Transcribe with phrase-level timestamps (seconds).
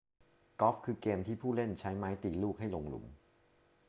[0.59, 3.05] กอล์ฟ คือเกมที่ผู้เล่นใช้ไม้ตีลูกให้ลงหลุม